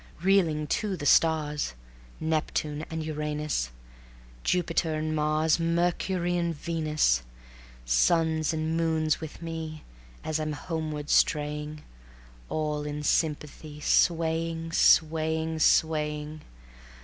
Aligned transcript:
Reeling 0.23 0.65
too 0.65 0.97
the 0.97 1.05
stars, 1.05 1.75
Neptune 2.19 2.83
and 2.89 3.05
Uranus, 3.05 3.69
Jupiter 4.43 4.95
and 4.95 5.15
Mars, 5.15 5.59
Mercury 5.59 6.37
and 6.37 6.55
Venus; 6.55 7.21
Suns 7.85 8.51
and 8.51 8.75
moons 8.75 9.21
with 9.21 9.43
me, 9.43 9.83
As 10.23 10.39
I'm 10.39 10.53
homeward 10.53 11.11
straying, 11.11 11.83
All 12.49 12.83
in 12.83 13.03
sympathy 13.03 13.79
Swaying, 13.79 14.71
swaying, 14.71 15.59
swaying. 15.59 16.41